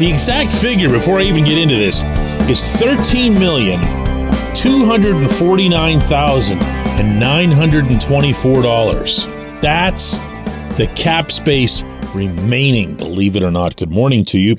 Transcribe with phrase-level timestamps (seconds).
[0.00, 2.02] The exact figure before I even get into this
[2.48, 3.82] is thirteen million
[4.54, 9.26] two hundred and forty nine thousand and nine hundred and twenty four dollars.
[9.60, 10.16] That's
[10.78, 11.82] the cap space
[12.14, 13.76] remaining, believe it or not.
[13.76, 14.56] Good morning to you.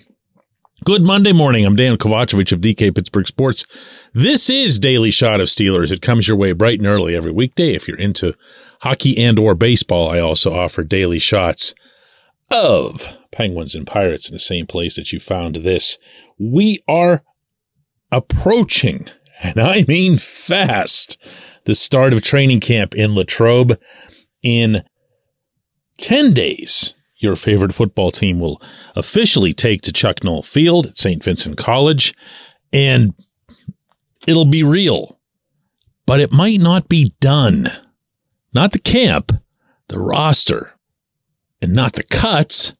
[0.86, 1.66] Good Monday morning.
[1.66, 3.66] I'm Dejan Kovacevic of DK Pittsburgh Sports.
[4.14, 5.92] This is Daily Shot of Steelers.
[5.92, 7.73] It comes your way bright and early every weekday.
[7.73, 8.36] If you're into
[8.82, 11.73] hockey and or baseball, I also offer daily shots
[12.52, 15.98] of Penguins and Pirates in the same place that you found this.
[16.38, 17.23] We are
[18.12, 19.08] approaching,
[19.41, 21.17] and I mean fast,
[21.66, 23.80] the start of training camp in Latrobe
[24.44, 24.84] in
[25.98, 28.62] 10 days your favorite football team will
[28.95, 31.23] officially take to Chuck Noll Field at St.
[31.23, 32.14] Vincent College,
[32.72, 33.16] and
[34.28, 35.20] it'll be real.
[36.05, 37.72] But it might not be done.
[38.53, 39.31] Not the camp,
[39.88, 40.73] the roster,
[41.59, 42.75] and not the cuts,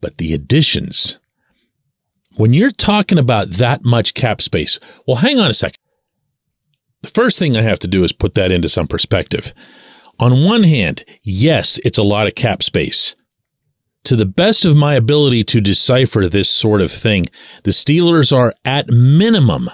[0.00, 1.18] but the additions.
[2.36, 5.78] When you're talking about that much cap space, well, hang on a second.
[7.02, 9.52] The first thing I have to do is put that into some perspective.
[10.18, 13.14] On one hand, yes, it's a lot of cap space
[14.08, 17.26] to the best of my ability to decipher this sort of thing,
[17.64, 19.70] the Steelers are at minimum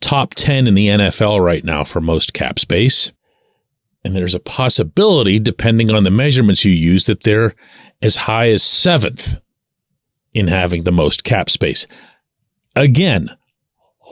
[0.00, 3.12] top 10 in the NFL right now for most cap space.
[4.06, 7.56] And there's a possibility, depending on the measurements you use, that they're
[8.00, 9.38] as high as seventh
[10.32, 11.88] in having the most cap space.
[12.76, 13.36] Again,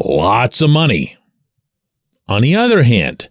[0.00, 1.16] lots of money.
[2.26, 3.30] On the other hand,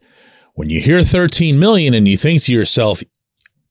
[0.53, 3.03] when you hear 13 million and you think to yourself,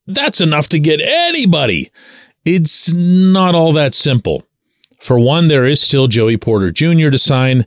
[0.07, 1.91] that's enough to get anybody.
[2.45, 4.43] It's not all that simple.
[5.01, 7.09] For one, there is still Joey Porter Jr.
[7.09, 7.67] to sign.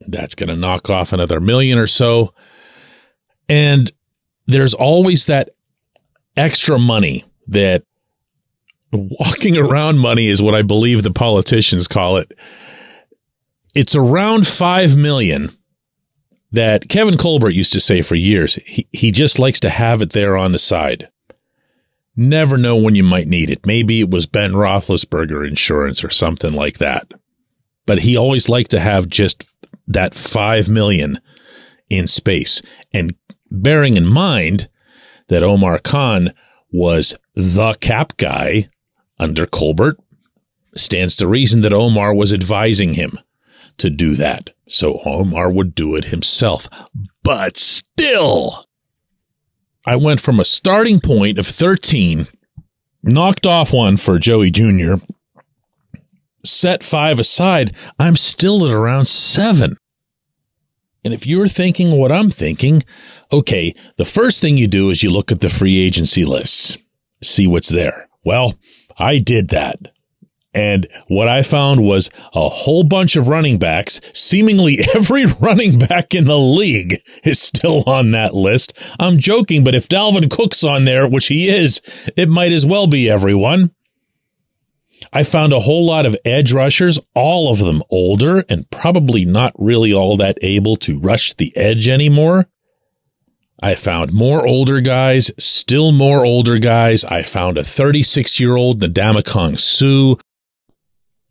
[0.00, 2.32] That's going to knock off another million or so.
[3.50, 3.90] And
[4.46, 5.50] there's always that
[6.36, 7.82] extra money that
[8.92, 12.32] walking around money is what I believe the politicians call it.
[13.74, 15.50] It's around 5 million
[16.52, 18.54] that Kevin Colbert used to say for years.
[18.66, 21.08] He, he just likes to have it there on the side.
[22.16, 23.66] Never know when you might need it.
[23.66, 27.10] Maybe it was Ben Roethlisberger insurance or something like that.
[27.84, 29.44] But he always liked to have just
[29.88, 31.20] that five million
[31.88, 32.62] in space.
[32.94, 33.14] And
[33.50, 34.68] bearing in mind
[35.28, 36.32] that Omar Khan
[36.72, 38.68] was the cap guy
[39.18, 39.98] under Colbert,
[40.76, 43.18] stands to reason that Omar was advising him
[43.78, 44.50] to do that.
[44.68, 46.68] So Omar would do it himself.
[47.22, 48.66] But still,
[49.84, 52.26] I went from a starting point of 13,
[53.02, 54.94] knocked off one for Joey Jr.,
[56.44, 57.74] set five aside.
[57.98, 59.76] I'm still at around seven.
[61.04, 62.84] And if you're thinking what I'm thinking,
[63.32, 66.78] okay, the first thing you do is you look at the free agency lists,
[67.22, 68.08] see what's there.
[68.24, 68.54] Well,
[68.98, 69.78] I did that.
[70.52, 74.00] And what I found was a whole bunch of running backs.
[74.12, 78.72] Seemingly every running back in the league is still on that list.
[78.98, 81.80] I'm joking, but if Dalvin Cook's on there, which he is,
[82.16, 83.70] it might as well be everyone.
[85.12, 89.52] I found a whole lot of edge rushers, all of them older and probably not
[89.58, 92.48] really all that able to rush the edge anymore.
[93.62, 97.04] I found more older guys, still more older guys.
[97.04, 100.20] I found a 36 year old Ndamukong Suh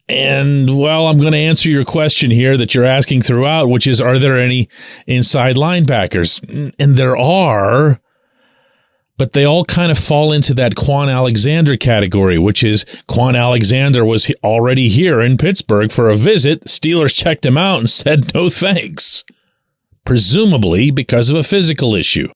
[0.10, 4.02] and well, I'm going to answer your question here that you're asking throughout, which is,
[4.02, 4.68] are there any
[5.06, 6.74] inside linebackers?
[6.80, 8.02] And there are,
[9.20, 14.04] but they all kind of fall into that Kwon Alexander category, which is Kwon Alexander
[14.04, 16.66] was already here in Pittsburgh for a visit.
[16.66, 19.24] Steelers checked him out and said no thanks,
[20.06, 22.30] presumably because of a physical issue.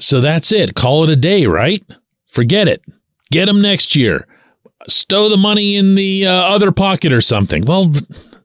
[0.00, 0.74] So that's it.
[0.74, 1.84] Call it a day, right?
[2.26, 2.82] Forget it.
[3.30, 4.26] Get him next year
[4.86, 7.64] stow the money in the uh, other pocket or something.
[7.64, 7.92] Well,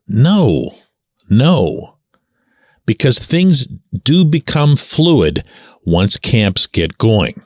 [0.08, 0.76] no,
[1.30, 1.98] no,
[2.86, 3.68] because things
[4.04, 5.44] do become fluid
[5.86, 7.42] once camps get going.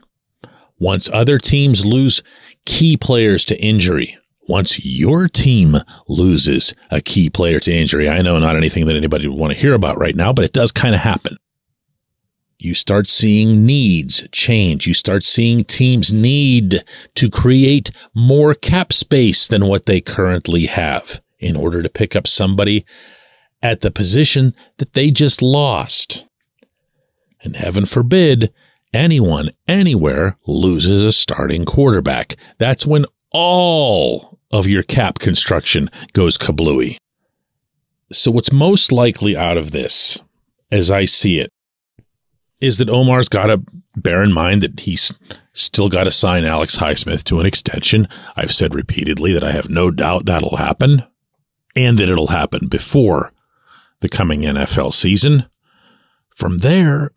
[0.80, 2.22] Once other teams lose
[2.66, 4.18] key players to injury,
[4.48, 9.28] once your team loses a key player to injury, I know not anything that anybody
[9.28, 11.38] would want to hear about right now, but it does kind of happen
[12.60, 14.88] you start seeing needs change.
[14.88, 16.84] You start seeing teams need
[17.16, 22.28] to create more cap space than what they currently have in order to pick up
[22.28, 22.86] somebody
[23.62, 26.26] at the position that they just lost.
[27.42, 28.52] And heaven forbid
[28.94, 32.36] anyone anywhere loses a starting quarterback.
[32.58, 36.98] That's when all of your cap construction goes kablooey.
[38.12, 40.22] So what's most likely out of this,
[40.72, 41.52] as I see it,
[42.60, 43.62] is that Omar's got to
[43.96, 45.14] bear in mind that he's
[45.58, 48.08] Still got to sign Alex Highsmith to an extension.
[48.36, 51.04] I've said repeatedly that I have no doubt that'll happen
[51.76, 53.34] and that it'll happen before
[54.02, 55.48] the coming NFL season.
[56.36, 57.10] From there,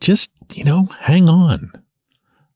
[0.00, 1.72] just, you know, hang on.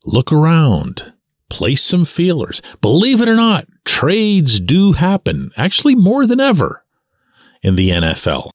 [0.05, 1.13] Look around.
[1.49, 2.63] Place some feelers.
[2.81, 6.85] Believe it or not, trades do happen, actually more than ever
[7.63, 8.51] in the NFL.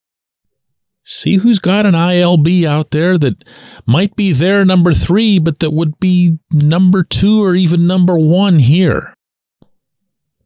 [1.04, 3.42] See who's got an ILB out there that
[3.86, 8.58] might be their number three, but that would be number two or even number one
[8.58, 9.14] here.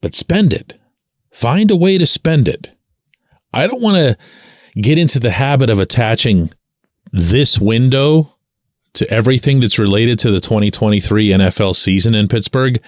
[0.01, 0.79] But spend it.
[1.33, 2.77] Find a way to spend it.
[3.53, 6.53] I don't want to get into the habit of attaching
[7.11, 8.32] this window
[8.95, 12.83] to everything that's related to the 2023 NFL season in Pittsburgh.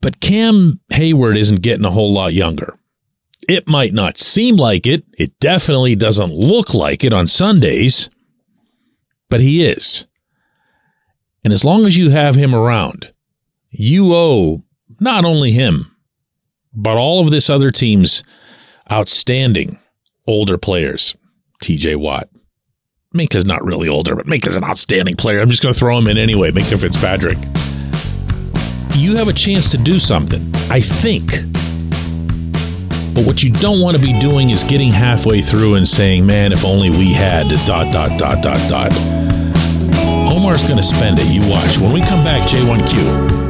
[0.00, 2.78] But Cam Heyward isn't getting a whole lot younger.
[3.48, 5.04] It might not seem like it.
[5.18, 8.08] It definitely doesn't look like it on Sundays,
[9.28, 10.06] but he is.
[11.44, 13.12] And as long as you have him around,
[13.70, 14.62] you owe
[15.00, 15.96] not only him,
[16.74, 18.22] but all of this other team's
[18.90, 19.78] outstanding
[20.26, 21.16] older players.
[21.62, 22.28] TJ Watt.
[23.12, 25.40] Minkah's not really older, but Minkah's an outstanding player.
[25.40, 27.38] I'm just going to throw him in anyway, Minkah Fitzpatrick.
[28.96, 30.40] You have a chance to do something,
[30.70, 31.26] I think.
[33.12, 36.52] But what you don't want to be doing is getting halfway through and saying, man,
[36.52, 38.92] if only we had dot, dot, dot, dot, dot.
[40.30, 41.26] Omar's going to spend it.
[41.26, 41.78] You watch.
[41.78, 43.49] When we come back, J1Q.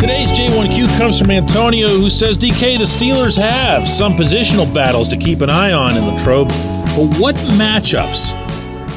[0.00, 5.16] Today's J1Q comes from Antonio, who says DK, the Steelers have some positional battles to
[5.18, 8.32] keep an eye on in Latrobe, but what matchups,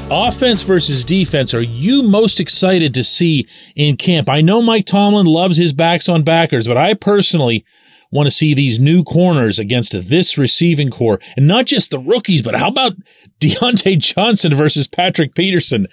[0.09, 3.45] offense versus defense, are you most excited to see
[3.75, 4.29] in camp?
[4.29, 7.65] I know Mike Tomlin loves his backs on backers, but I personally
[8.09, 12.41] want to see these new corners against this receiving corps, and not just the rookies,
[12.41, 12.93] but how about
[13.41, 15.87] Diontae Johnson versus Patrick Peterson?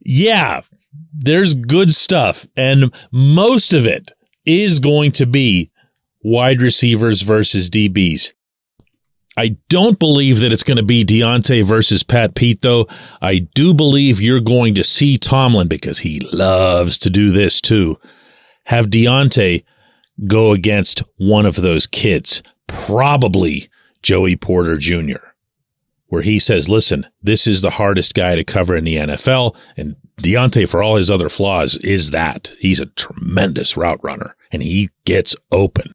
[0.00, 0.62] Yeah,
[1.12, 4.10] there's good stuff, and most of it
[4.44, 5.70] is going to be
[6.22, 8.32] wide receivers versus DBs.
[9.36, 12.86] I don't believe that it's going to be Diontae versus Pat Pete, though.
[13.22, 17.98] I do believe you're going to see Tomlin, because he loves to do this too,
[18.64, 19.64] have Diontae
[20.26, 23.70] go against one of those kids, probably
[24.02, 25.31] Joey Porter Jr.,
[26.12, 29.56] where he says, listen, this is the hardest guy to cover in the NFL.
[29.78, 32.52] And Diontae, for all his other flaws, is that.
[32.58, 35.94] He's a tremendous route runner and he gets open.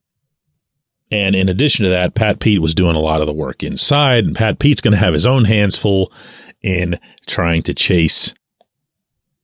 [1.12, 4.25] And in addition to that, Pat Pete was doing a lot of the work inside,
[4.25, 6.12] and Pat Pete's going to have his own hands full
[6.63, 8.34] in trying to chase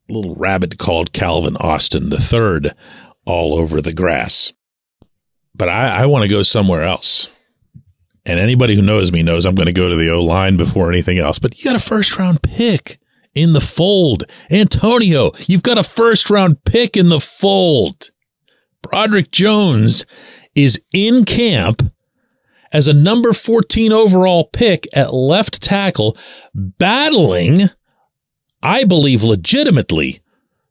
[0.09, 2.71] a little rabbit called Calvin Austin III
[3.25, 4.53] all over the grass.
[5.53, 7.29] But I, I want to go somewhere else.
[8.25, 10.89] And anybody who knows me knows I'm going to go to the O line before
[10.89, 11.39] anything else.
[11.39, 12.99] But you got a first round pick
[13.33, 14.23] in the fold.
[14.49, 18.11] Antonio, you've got a first round pick in the fold.
[18.81, 20.05] Broderick Jones
[20.55, 21.91] is in camp
[22.71, 26.17] as a number 14 overall pick at left tackle,
[26.53, 27.69] battling,
[28.61, 30.22] I believe legitimately,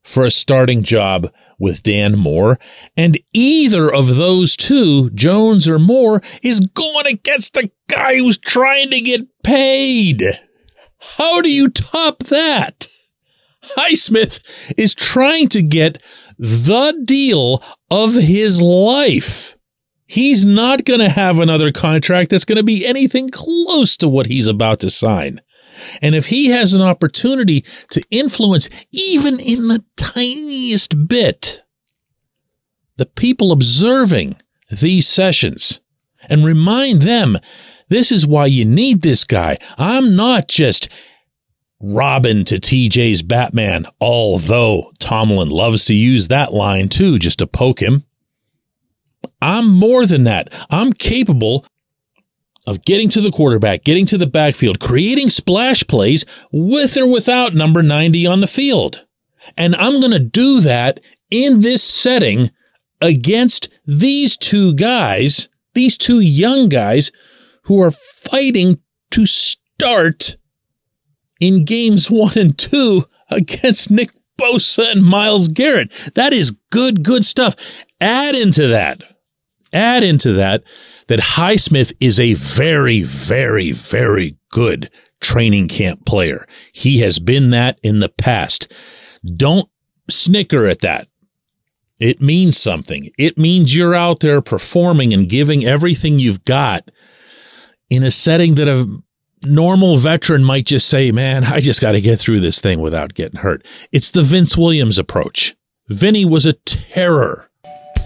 [0.02, 2.58] for a starting job with Dan Moore.
[2.96, 8.90] And either of those two, Jones or Moore, is going against the guy who's trying
[8.90, 10.40] to get paid.
[11.16, 12.88] How do you top that?
[13.76, 14.40] Highsmith
[14.76, 16.02] is trying to get
[16.38, 19.56] the deal of his life.
[20.06, 24.26] He's not going to have another contract that's going to be anything close to what
[24.26, 25.40] he's about to sign.
[26.00, 31.62] And if he has an opportunity to influence even in the tiniest bit,
[32.96, 34.36] the people observing
[34.70, 35.80] these sessions
[36.28, 37.38] and remind them
[37.88, 39.58] this is why you need this guy.
[39.76, 40.88] I'm not just
[41.80, 47.80] Robin to TJ's Batman, although Tomlin loves to use that line too, just to poke
[47.80, 48.04] him.
[49.40, 50.54] I'm more than that.
[50.70, 51.66] I'm capable
[52.66, 57.54] of getting to the quarterback, getting to the backfield, creating splash plays with or without
[57.54, 59.04] number 90 on the field.
[59.56, 61.00] And I'm going to do that
[61.30, 62.50] in this setting
[63.00, 67.10] against these two guys, these two young guys
[67.64, 70.36] who are fighting to start
[71.40, 75.92] in games one and two against Nick Bosa and Myles Garrett.
[76.14, 77.54] That is good, good stuff.
[78.00, 79.02] Add into that,
[79.72, 80.62] add into that,
[81.12, 84.90] that Highsmith is a very, very, very good
[85.20, 86.46] training camp player.
[86.72, 88.72] He has been that in the past.
[89.22, 89.68] Don't
[90.08, 91.08] snicker at that.
[91.98, 93.10] It means something.
[93.18, 96.90] It means you're out there performing and giving everything you've got
[97.90, 99.02] in a setting that a
[99.44, 103.12] normal veteran might just say, man, I just got to get through this thing without
[103.12, 103.66] getting hurt.
[103.92, 105.56] It's the Vince Williams approach.
[105.90, 107.50] Vinny was a terror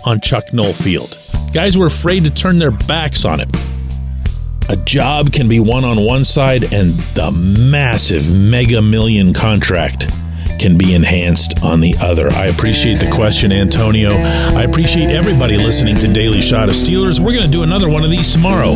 [0.07, 1.19] on Chuck Noll Field.
[1.53, 3.51] Guys were afraid to turn their backs on him.
[4.69, 10.09] A job can be won on one side and the massive mega million contract
[10.59, 12.33] can be enhanced on the other.
[12.33, 14.13] I appreciate the question, Antonio.
[14.13, 17.21] I appreciate everybody listening to Daily Shot of Steelers.
[17.21, 18.73] We're going to do another one of these tomorrow.